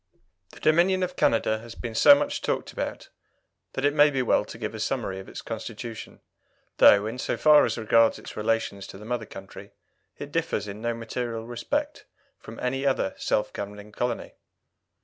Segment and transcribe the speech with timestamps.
[0.53, 3.09] The Dominion of Canada has been so much talked about
[3.73, 6.21] that it may be well to give a summary of its Constitution,
[6.77, 9.73] though, in so far as regards its relations to the mother country,
[10.17, 12.05] it differs in no material respect
[12.39, 14.33] from any other self governing colony.